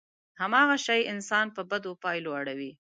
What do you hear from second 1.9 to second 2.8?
پايلو اړوي.